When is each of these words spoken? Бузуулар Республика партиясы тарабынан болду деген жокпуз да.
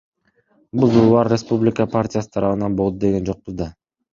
Бузуулар 0.83 1.29
Республика 1.35 1.87
партиясы 1.97 2.33
тарабынан 2.39 2.81
болду 2.81 3.01
деген 3.07 3.31
жокпуз 3.33 3.61
да. 3.63 3.73